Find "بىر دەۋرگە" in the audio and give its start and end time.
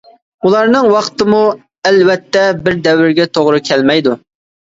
2.69-3.27